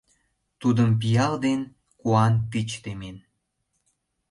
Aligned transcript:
Тудым 0.61 0.89
пиал 0.99 1.33
ден 1.45 1.61
куан 2.01 2.33
тич 2.51 2.69
темен. 2.83 3.17